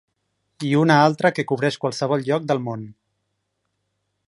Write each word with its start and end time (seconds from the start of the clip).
I 0.69 0.71
una 0.79 0.95
altra 1.09 1.31
que 1.39 1.45
cobreix 1.51 1.77
qualsevol 1.85 2.27
lloc 2.31 2.49
del 2.53 2.65
món. 2.71 2.89